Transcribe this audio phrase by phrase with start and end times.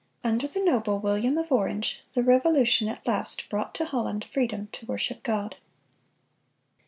[0.23, 4.87] Under the noble William of Orange, the Revolution at last brought to Holland freedom to
[4.87, 5.57] worship God.